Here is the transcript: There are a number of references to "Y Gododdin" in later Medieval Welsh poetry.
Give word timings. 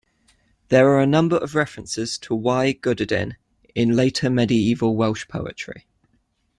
There 0.69 0.87
are 0.89 0.99
a 0.99 1.05
number 1.05 1.37
of 1.37 1.53
references 1.53 2.17
to 2.17 2.33
"Y 2.33 2.73
Gododdin" 2.73 3.35
in 3.75 3.95
later 3.95 4.31
Medieval 4.31 4.95
Welsh 4.95 5.27
poetry. 5.27 5.85